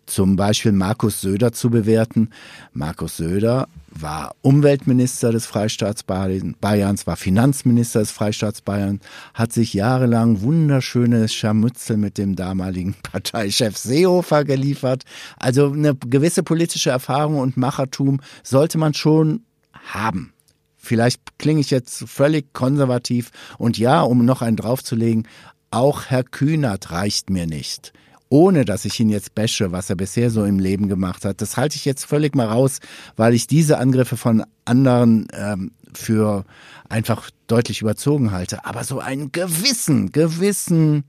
[0.08, 2.30] zum Beispiel Markus Söder zu bewerten.
[2.74, 9.02] Markus Söder war Umweltminister des Freistaats Bayerns, war Finanzminister des Freistaats Bayern,
[9.34, 15.04] hat sich jahrelang wunderschöne Scharmützel mit dem damaligen Parteichef Seehofer geliefert.
[15.38, 19.44] Also eine gewisse politische Erfahrung und Machertum sollte man schon
[19.74, 20.34] haben.
[20.78, 25.28] Vielleicht klinge ich jetzt völlig konservativ und ja, um noch einen draufzulegen,
[25.70, 27.92] auch Herr Kühnert reicht mir nicht
[28.30, 31.42] ohne dass ich ihn jetzt bashe, was er bisher so im Leben gemacht hat.
[31.42, 32.80] Das halte ich jetzt völlig mal raus,
[33.16, 36.46] weil ich diese Angriffe von anderen ähm, für
[36.90, 38.66] einfach deutlich überzogen halte.
[38.66, 41.04] Aber so einen gewissen, gewissen,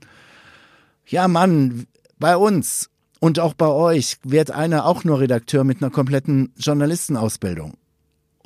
[1.05, 1.85] ja Mann,
[2.17, 7.73] bei uns und auch bei euch wird einer auch nur Redakteur mit einer kompletten Journalistenausbildung.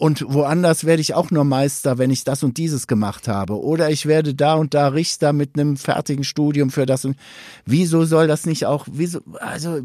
[0.03, 3.57] Und woanders werde ich auch nur Meister, wenn ich das und dieses gemacht habe.
[3.63, 7.15] Oder ich werde da und da Richter mit einem fertigen Studium für das und
[7.65, 9.79] wieso soll das nicht auch, wieso, also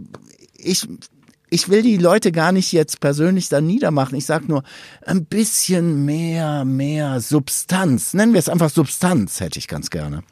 [0.57, 0.89] ich,
[1.51, 4.19] ich will die Leute gar nicht jetzt persönlich da niedermachen.
[4.19, 4.65] Ich sag nur,
[5.07, 8.13] ein bisschen mehr, mehr Substanz.
[8.13, 10.25] Nennen wir es einfach Substanz, hätte ich ganz gerne.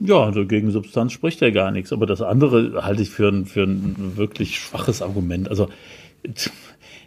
[0.00, 1.92] Ja, also gegen Substanz spricht ja gar nichts.
[1.92, 5.48] Aber das andere halte ich für ein, für ein wirklich schwaches Argument.
[5.48, 5.68] Also,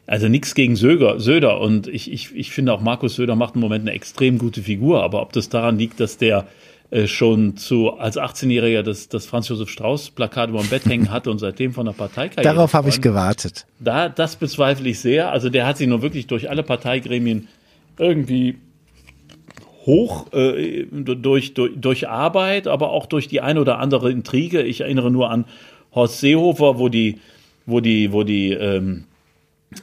[0.06, 3.62] also nichts gegen Söder, Söder und ich, ich, ich finde auch Markus Söder macht im
[3.62, 6.48] Moment eine extrem gute Figur, aber ob das daran liegt, dass der
[6.92, 11.10] äh, schon zu als 18-Jähriger das, das Franz Josef Strauß Plakat über dem Bett hängen
[11.10, 12.44] hatte und seitdem von der Parteikarriere.
[12.56, 13.66] Darauf habe ich gewartet.
[13.80, 15.32] Da, das bezweifle ich sehr.
[15.32, 17.48] Also der hat sich nur wirklich durch alle Parteigremien
[17.98, 18.58] irgendwie
[19.86, 24.62] hoch äh, durch, durch, durch Arbeit, aber auch durch die eine oder andere Intrige.
[24.62, 25.46] Ich erinnere nur an
[25.96, 27.20] Horst Seehofer, wo die,
[27.66, 29.06] wo die, wo die ähm,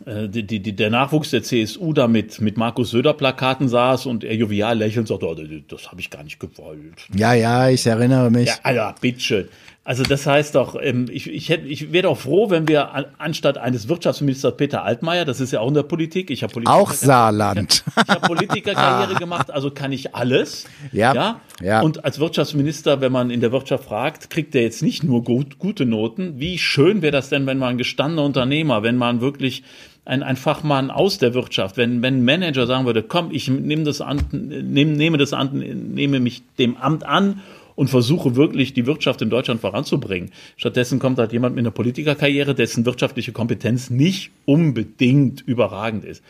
[0.07, 4.25] äh, die, die, der Nachwuchs der CSU da mit, mit Markus Söder Plakaten saß und
[4.25, 5.37] er jovial lächelnd sagte, oh,
[5.69, 7.07] das habe ich gar nicht gewollt.
[7.15, 8.49] Ja, ja, ich erinnere mich.
[8.49, 9.49] Ja, Alter, bitteschön.
[9.83, 13.57] Also das heißt doch, ähm, ich, ich, hätte, ich wäre doch froh, wenn wir anstatt
[13.57, 16.93] eines Wirtschaftsministers Peter Altmaier, das ist ja auch in der Politik, ich habe Politiker, auch
[16.93, 17.83] Saarland.
[17.97, 20.67] Ich, habe Politikerkarriere gemacht, also kann ich alles.
[20.93, 21.41] Ja, ja.
[21.63, 21.81] ja.
[21.81, 25.59] Und als Wirtschaftsminister, wenn man in der Wirtschaft fragt, kriegt er jetzt nicht nur gut,
[25.59, 26.39] gute Noten.
[26.39, 29.63] Wie schön wäre das denn, wenn man ein gestandener Unternehmer, wenn man wirklich
[30.05, 33.85] ein, ein Fachmann aus der Wirtschaft, wenn, wenn ein Manager sagen würde, komm, ich nehme
[33.85, 37.41] das an, nehme, nehme das an, nehme mich dem Amt an
[37.81, 40.33] und versuche wirklich die Wirtschaft in Deutschland voranzubringen.
[40.59, 46.23] Stattdessen kommt halt jemand mit einer Politikerkarriere, dessen wirtschaftliche Kompetenz nicht unbedingt überragend ist.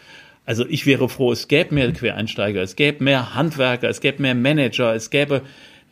[0.46, 4.36] Also ich wäre froh, es gäbe mehr Quereinsteiger, es gäbe mehr Handwerker, es gäbe mehr
[4.36, 5.42] Manager, es gäbe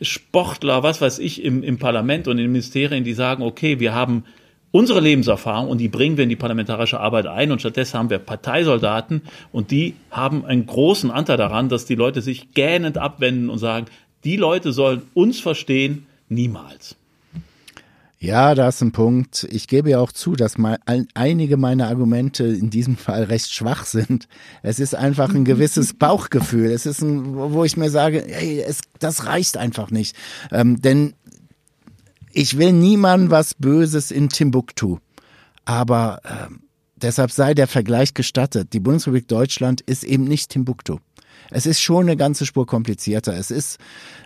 [0.01, 3.93] Sportler, was weiß ich, im, im Parlament und in den Ministerien, die sagen, okay, wir
[3.93, 4.23] haben
[4.71, 8.19] unsere Lebenserfahrung und die bringen wir in die parlamentarische Arbeit ein und stattdessen haben wir
[8.19, 13.57] Parteisoldaten und die haben einen großen Anteil daran, dass die Leute sich gähnend abwenden und
[13.57, 13.87] sagen,
[14.23, 16.95] die Leute sollen uns verstehen, niemals.
[18.21, 19.47] Ja, da ist ein Punkt.
[19.49, 20.77] Ich gebe ja auch zu, dass mal
[21.13, 24.27] einige meiner Argumente in diesem Fall recht schwach sind.
[24.61, 26.69] Es ist einfach ein gewisses Bauchgefühl.
[26.69, 30.17] Es ist ein, wo ich mir sage, hey, es, das reicht einfach nicht.
[30.51, 31.13] Ähm, denn
[32.33, 34.97] ich will niemandem was Böses in Timbuktu.
[35.63, 36.53] Aber äh,
[36.97, 38.73] deshalb sei der Vergleich gestattet.
[38.73, 40.97] Die Bundesrepublik Deutschland ist eben nicht Timbuktu.
[41.51, 43.35] Es ist schon eine ganze Spur komplizierter.
[43.35, 43.79] Es ist,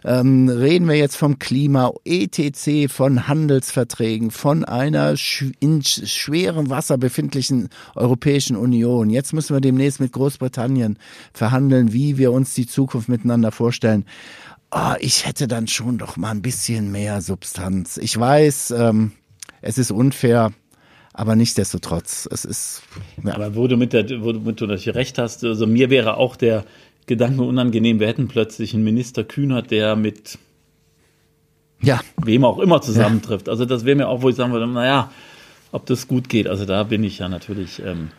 [0.04, 6.98] ähm, reden wir jetzt vom Klima, ETC, von Handelsverträgen, von einer sch in schwerem Wasser
[6.98, 9.10] befindlichen Europäischen Union.
[9.10, 11.00] Jetzt müssen wir demnächst mit Großbritannien
[11.34, 14.06] verhandeln, wie wir uns die Zukunft miteinander vorstellen.
[14.72, 17.98] Oh, ich hätte dann schon doch mal ein bisschen mehr Substanz.
[17.98, 19.12] Ich weiß, ähm,
[19.62, 20.52] es ist unfair,
[21.14, 22.82] aber nichtsdestotrotz, es ist.
[23.24, 23.36] Ja.
[23.36, 26.36] Aber wo du mit der, wo du, mit du recht hast, also mir wäre auch
[26.36, 26.66] der
[27.08, 30.38] Gedanke unangenehm, wir hätten plötzlich einen Minister Kühnert, der mit
[31.82, 32.00] ja.
[32.18, 33.48] wem auch immer zusammentrifft.
[33.48, 33.54] Ja.
[33.54, 35.12] Also das wäre mir auch, wo ich sagen würde, naja,
[35.72, 36.48] ob das gut geht.
[36.48, 38.10] Also da bin ich ja natürlich ähm,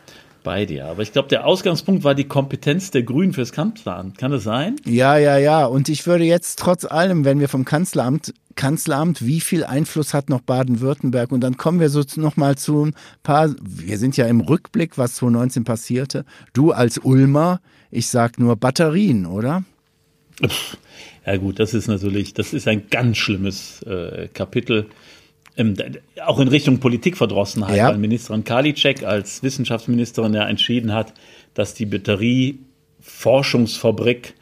[0.43, 0.87] bei dir.
[0.87, 4.19] Aber ich glaube, der Ausgangspunkt war die Kompetenz der Grünen fürs Kanzleramt.
[4.19, 4.77] Kann das sein?
[4.85, 5.65] Ja, ja, ja.
[5.65, 10.29] Und ich würde jetzt trotz allem, wenn wir vom Kanzleramt Kanzleramt, wie viel Einfluss hat
[10.29, 11.33] noch Baden-Württemberg?
[11.33, 14.97] Und dann kommen wir so noch mal zu ein paar, wir sind ja im Rückblick,
[14.97, 16.25] was 2019 passierte.
[16.53, 17.61] Du als Ulmer,
[17.95, 19.65] ich sag nur Batterien, oder?
[21.27, 24.87] Ja gut, das ist natürlich, das ist ein ganz schlimmes äh, Kapitel.
[25.57, 25.75] Ähm,
[26.25, 27.89] auch in Richtung Politikverdrossenheit, ja.
[27.89, 31.15] weil Ministerin Karliczek als Wissenschaftsministerin ja entschieden hat,
[31.55, 34.35] dass die Batterieforschungsfabrik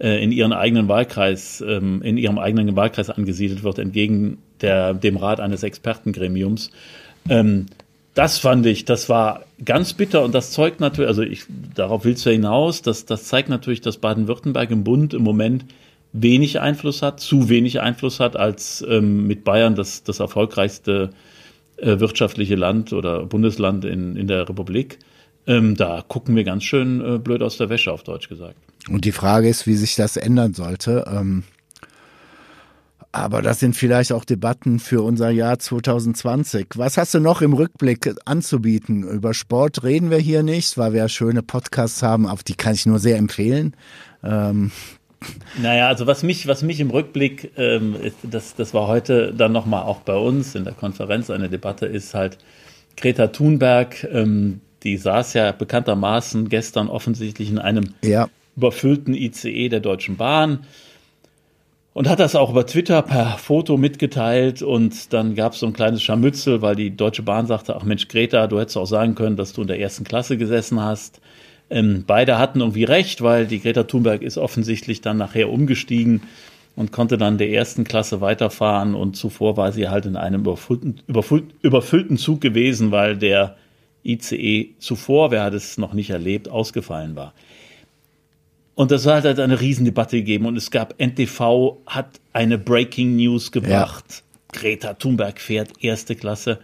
[0.00, 5.16] äh, in ihren eigenen Wahlkreis, ähm, in ihrem eigenen Wahlkreis angesiedelt wird, entgegen der, dem
[5.16, 6.72] Rat eines Expertengremiums.
[7.28, 7.66] Ähm,
[8.16, 12.24] das fand ich, das war ganz bitter und das zeugt natürlich, also ich, darauf willst
[12.24, 15.66] du hinaus, das, das zeigt natürlich, dass Baden-Württemberg im Bund im Moment
[16.14, 21.10] wenig Einfluss hat, zu wenig Einfluss hat, als ähm, mit Bayern das, das erfolgreichste
[21.76, 24.98] äh, wirtschaftliche Land oder Bundesland in, in der Republik.
[25.46, 28.56] Ähm, da gucken wir ganz schön äh, blöd aus der Wäsche, auf Deutsch gesagt.
[28.88, 31.04] Und die Frage ist, wie sich das ändern sollte.
[31.06, 31.44] Ähm
[33.16, 36.68] aber das sind vielleicht auch Debatten für unser Jahr 2020.
[36.74, 39.02] Was hast du noch im Rückblick anzubieten?
[39.04, 42.74] Über Sport reden wir hier nicht, weil wir ja schöne Podcasts haben, auf die kann
[42.74, 43.74] ich nur sehr empfehlen.
[44.22, 44.70] Ähm.
[45.60, 49.84] Naja, also was mich, was mich im Rückblick, ähm, das, das war heute dann nochmal
[49.84, 52.36] auch bei uns in der Konferenz eine Debatte, ist halt
[52.96, 58.28] Greta Thunberg, ähm, die saß ja bekanntermaßen gestern offensichtlich in einem ja.
[58.56, 60.60] überfüllten ICE der Deutschen Bahn
[61.96, 65.72] und hat das auch über Twitter per Foto mitgeteilt und dann gab es so ein
[65.72, 69.38] kleines Scharmützel, weil die Deutsche Bahn sagte, ach Mensch, Greta, du hättest auch sagen können,
[69.38, 71.22] dass du in der ersten Klasse gesessen hast.
[71.70, 76.20] Ähm, beide hatten irgendwie recht, weil die Greta Thunberg ist offensichtlich dann nachher umgestiegen
[76.76, 81.00] und konnte dann der ersten Klasse weiterfahren und zuvor war sie halt in einem überfüllten,
[81.62, 83.56] überfüllten Zug gewesen, weil der
[84.04, 87.32] ICE zuvor, wer hat es noch nicht erlebt, ausgefallen war.
[88.76, 93.50] Und das hat halt eine Riesendebatte gegeben und es gab, NTV hat eine Breaking News
[93.50, 94.04] gebracht.
[94.52, 94.60] Ja.
[94.60, 96.58] Greta Thunberg fährt erste Klasse.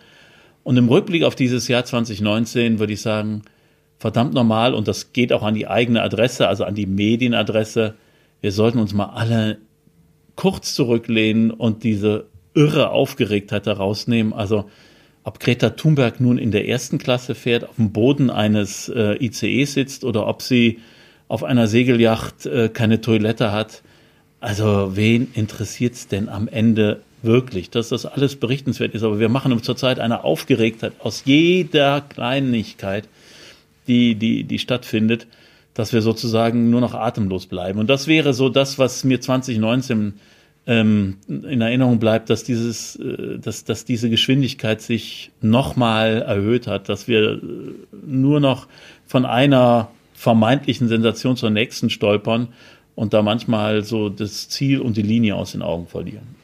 [0.62, 3.42] Und im Rückblick auf dieses Jahr 2019 würde ich sagen,
[3.98, 7.94] verdammt normal und das geht auch an die eigene Adresse, also an die Medienadresse.
[8.42, 9.56] Wir sollten uns mal alle
[10.36, 14.34] kurz zurücklehnen und diese irre Aufgeregtheit herausnehmen.
[14.34, 14.68] Also
[15.24, 19.64] ob Greta Thunberg nun in der ersten Klasse fährt, auf dem Boden eines äh, ICE
[19.64, 20.80] sitzt oder ob sie
[21.32, 23.80] auf einer Segelyacht äh, keine Toilette hat.
[24.38, 29.02] Also wen interessiert es denn am Ende wirklich, dass das alles berichtenswert ist?
[29.02, 33.08] Aber wir machen zurzeit eine Aufgeregtheit aus jeder Kleinigkeit,
[33.86, 35.26] die, die, die stattfindet,
[35.72, 37.78] dass wir sozusagen nur noch atemlos bleiben.
[37.78, 40.12] Und das wäre so das, was mir 2019
[40.66, 46.90] ähm, in Erinnerung bleibt, dass dieses, äh, dass, dass diese Geschwindigkeit sich nochmal erhöht hat,
[46.90, 47.40] dass wir äh,
[48.04, 48.68] nur noch
[49.06, 49.88] von einer
[50.22, 52.48] vermeintlichen Sensation zur nächsten stolpern
[52.94, 56.36] und da manchmal so das Ziel und die Linie aus den Augen verlieren.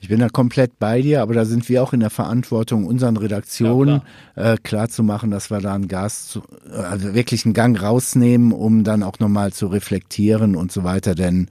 [0.00, 3.16] Ich bin da komplett bei dir, aber da sind wir auch in der Verantwortung, unseren
[3.16, 4.54] Redaktionen ja, klar.
[4.54, 4.88] äh, klar
[5.30, 9.52] dass wir da einen Gas, zu, also wirklich einen Gang rausnehmen, um dann auch nochmal
[9.52, 11.16] zu reflektieren und so weiter.
[11.16, 11.48] Denn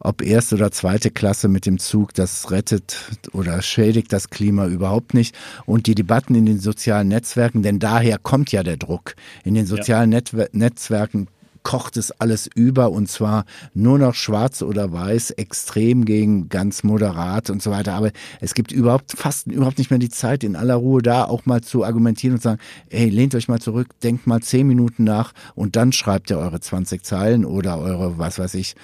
[0.00, 2.96] ob erste oder zweite Klasse mit dem Zug, das rettet
[3.32, 5.36] oder schädigt das Klima überhaupt nicht.
[5.66, 9.14] Und die Debatten in den sozialen Netzwerken, denn daher kommt ja der Druck.
[9.44, 10.46] In den sozialen ja.
[10.52, 11.28] Netzwerken
[11.62, 13.44] kocht es alles über und zwar
[13.74, 17.94] nur noch schwarz oder weiß, extrem gegen ganz moderat und so weiter.
[17.94, 21.46] Aber es gibt überhaupt fast überhaupt nicht mehr die Zeit, in aller Ruhe da auch
[21.46, 25.32] mal zu argumentieren und sagen, hey, lehnt euch mal zurück, denkt mal zehn Minuten nach
[25.54, 28.74] und dann schreibt ihr eure 20 Zeilen oder eure, was weiß ich,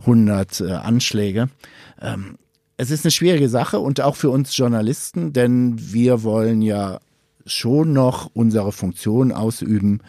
[0.00, 1.48] 100 äh, Anschläge.
[2.00, 2.36] Ähm,
[2.76, 6.98] es ist eine schwierige Sache und auch für uns Journalisten, denn wir wollen ja
[7.46, 10.00] schon noch unsere Funktion ausüben,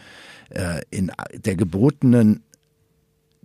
[0.50, 2.42] äh, in der gebotenen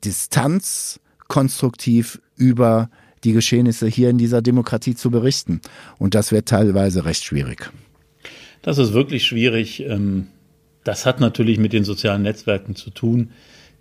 [0.04, 2.90] Distanz konstruktiv über
[3.24, 5.62] die Geschehnisse hier in dieser Demokratie zu berichten.
[5.98, 7.72] Und das wird teilweise recht schwierig.
[8.62, 9.82] Das ist wirklich schwierig.
[9.82, 10.28] Ähm,
[10.84, 13.32] das hat natürlich mit den sozialen Netzwerken zu tun,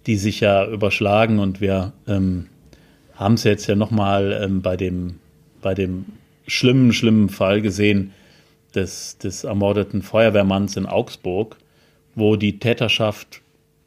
[0.07, 2.47] die sich ja überschlagen und wir ähm,
[3.15, 5.19] haben es jetzt ja nochmal ähm, bei dem,
[5.61, 6.07] bei dem
[6.47, 8.13] schlimmen, schlimmen Fall gesehen
[8.75, 11.57] des, des ermordeten Feuerwehrmanns in Augsburg,
[12.15, 13.43] wo die Täterschaft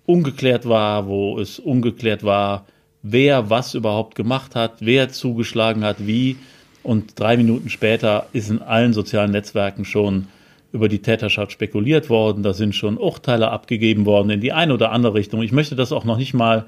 [0.06, 2.66] ungeklärt war, wo es ungeklärt war,
[3.02, 6.38] wer was überhaupt gemacht hat, wer zugeschlagen hat, wie.
[6.84, 10.28] Und drei Minuten später ist in allen sozialen Netzwerken schon
[10.72, 12.44] über die Täterschaft spekuliert worden.
[12.44, 15.42] Da sind schon Urteile abgegeben worden in die eine oder andere Richtung.
[15.42, 16.66] Ich möchte das auch noch nicht mal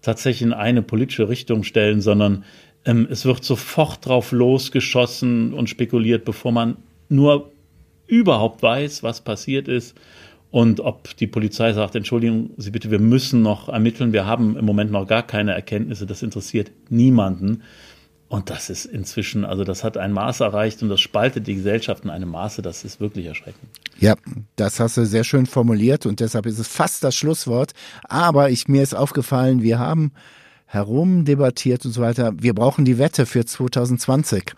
[0.00, 2.44] tatsächlich in eine politische Richtung stellen, sondern
[2.84, 6.76] ähm, es wird sofort drauf losgeschossen und spekuliert, bevor man
[7.08, 7.50] nur
[8.06, 9.94] überhaupt weiß, was passiert ist
[10.50, 14.64] und ob die Polizei sagt, Entschuldigung Sie bitte, wir müssen noch ermitteln, wir haben im
[14.64, 17.62] Moment noch gar keine Erkenntnisse, das interessiert niemanden.
[18.28, 22.04] Und das ist inzwischen, also das hat ein Maß erreicht und das spaltet die Gesellschaft
[22.04, 23.64] in einem Maße, das ist wirklich erschreckend.
[23.98, 24.16] Ja,
[24.56, 27.72] das hast du sehr schön formuliert und deshalb ist es fast das Schlusswort.
[28.04, 30.12] Aber ich, mir ist aufgefallen, wir haben
[30.66, 32.32] herumdebattiert und so weiter.
[32.38, 34.54] Wir brauchen die Wette für 2020.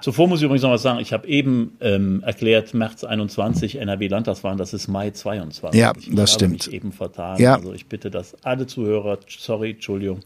[0.00, 1.00] Zuvor muss ich übrigens noch was sagen.
[1.00, 5.80] Ich habe eben ähm, erklärt, März 21 NRW-Landtagswahlen, das ist Mai 22.
[5.80, 6.66] Ja, ich das stimmt.
[6.66, 7.40] Mich eben vertan.
[7.40, 7.56] Ja.
[7.56, 10.20] Also ich bitte dass alle Zuhörer, sorry, Entschuldigung,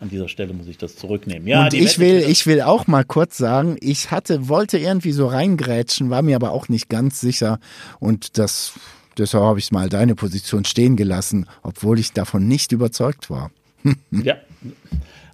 [0.00, 1.46] an dieser Stelle muss ich das zurücknehmen.
[1.46, 5.28] Ja, und ich will, ich will auch mal kurz sagen, ich hatte, wollte irgendwie so
[5.28, 7.60] reingrätschen, war mir aber auch nicht ganz sicher
[8.00, 8.72] und das,
[9.16, 13.52] deshalb habe ich mal deine Position stehen gelassen, obwohl ich davon nicht überzeugt war.
[14.10, 14.36] ja.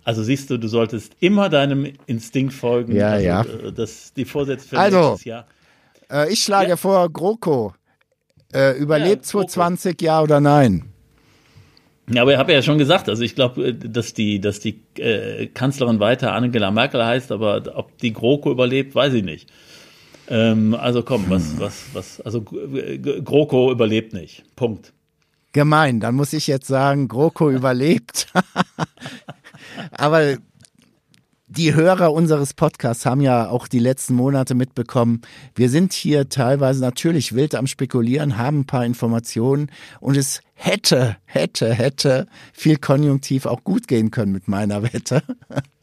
[0.04, 2.94] Also siehst du, du solltest immer deinem Instinkt folgen.
[2.94, 3.42] Ja, also, ja.
[3.42, 5.46] äh, Das, die Vorsätze für Also, nächstes Jahr.
[6.10, 6.76] Äh, ich schlage Ja.
[6.76, 7.74] vor, GroKo,
[8.54, 9.48] äh, überlebt Ja, GroKo.
[9.48, 10.84] 2020, ja oder nein?
[12.10, 15.46] Ja, aber ich habe ja schon gesagt, also ich glaube, dass die, dass die äh,
[15.48, 19.50] Kanzlerin weiter Angela Merkel heißt, aber ob die GroKo überlebt, weiß ich nicht.
[20.30, 24.44] Ähm, also komm, was, was, was, also GroKo überlebt nicht.
[24.56, 24.94] Punkt.
[25.52, 28.32] Gemein, dann muss ich jetzt sagen, GroKo überlebt.
[29.92, 30.36] Aber
[31.50, 35.22] die Hörer unseres Podcasts haben ja auch die letzten Monate mitbekommen,
[35.54, 41.16] wir sind hier teilweise natürlich wild am Spekulieren, haben ein paar Informationen und es hätte,
[41.24, 45.22] hätte, hätte viel konjunktiv auch gut gehen können mit meiner Wette.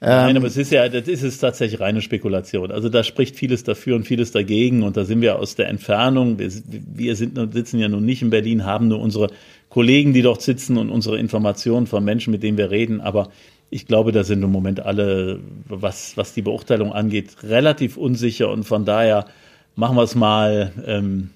[0.00, 2.70] Nein, aber es ist ja, das ist es tatsächlich reine Spekulation.
[2.70, 4.82] Also da spricht vieles dafür und vieles dagegen.
[4.82, 6.38] Und da sind wir aus der Entfernung.
[6.38, 9.28] Wir, wir sind, sitzen ja nun nicht in Berlin, haben nur unsere
[9.68, 13.02] Kollegen, die dort sitzen und unsere Informationen von Menschen, mit denen wir reden.
[13.02, 13.28] Aber
[13.68, 18.50] ich glaube, da sind im Moment alle, was, was die Beurteilung angeht, relativ unsicher.
[18.50, 19.26] Und von daher
[19.76, 20.72] machen wir es mal.
[20.86, 21.30] Ähm,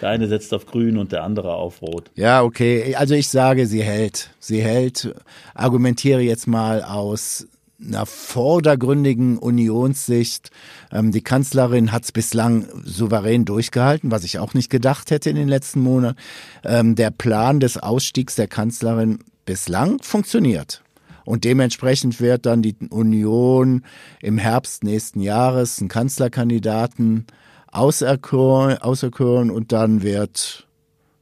[0.00, 2.10] der eine setzt auf grün und der andere auf rot.
[2.16, 2.94] Ja, okay.
[2.96, 4.30] Also ich sage, sie hält.
[4.40, 5.14] Sie hält.
[5.54, 7.46] Argumentiere jetzt mal aus
[7.86, 10.50] einer vordergründigen Unionssicht.
[10.90, 15.36] Ähm, die Kanzlerin hat es bislang souverän durchgehalten, was ich auch nicht gedacht hätte in
[15.36, 16.18] den letzten Monaten.
[16.64, 20.82] Ähm, der Plan des Ausstiegs der Kanzlerin bislang funktioniert.
[21.24, 23.82] Und dementsprechend wird dann die Union
[24.20, 27.26] im Herbst nächsten Jahres einen Kanzlerkandidaten
[27.72, 30.68] auserkoren, und dann wird,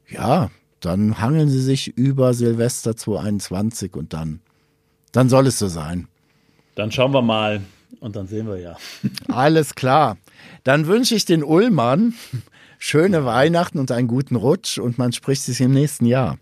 [0.09, 4.41] ja, dann hangeln sie sich über Silvester 2021 und dann,
[5.13, 6.09] dann soll es so sein.
[6.75, 7.61] Dann schauen wir mal
[8.01, 8.77] und dann sehen wir ja.
[9.29, 10.17] Alles klar.
[10.65, 12.15] Dann wünsche ich den Ullmann
[12.79, 16.39] schöne Weihnachten und einen guten Rutsch und man spricht sich im nächsten Jahr.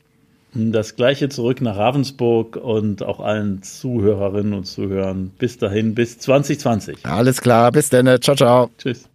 [0.55, 5.31] Das gleiche zurück nach Ravensburg und auch allen Zuhörerinnen und Zuhörern.
[5.39, 7.07] Bis dahin, bis 2020.
[7.07, 8.07] Alles klar, bis dann.
[8.21, 8.71] Ciao, ciao.
[8.79, 9.09] Tschüss.